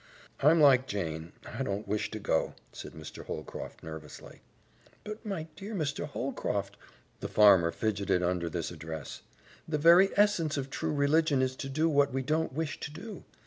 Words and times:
"I'm 0.39 0.59
like 0.59 0.87
Jane, 0.87 1.31
I 1.45 1.61
don't 1.61 1.87
wish 1.87 2.09
to 2.09 2.17
go," 2.17 2.55
said 2.73 2.93
Mr. 2.93 3.23
Holcroft 3.25 3.83
nervously. 3.83 4.41
"But 5.03 5.23
my 5.23 5.43
dear 5.55 5.75
Mr. 5.75 6.05
Holcroft," 6.07 6.75
the 7.19 7.27
farmer 7.27 7.69
fidgeted 7.69 8.23
under 8.23 8.49
this 8.49 8.71
address, 8.71 9.21
"the 9.67 9.77
very 9.77 10.09
essence 10.17 10.57
of 10.57 10.71
true 10.71 10.91
religion 10.91 11.43
is 11.43 11.55
to 11.57 11.69
do 11.69 11.87
what 11.87 12.11
we 12.11 12.23
don't 12.23 12.51
wish 12.53 12.79
to 12.79 12.89
do. 12.89 13.25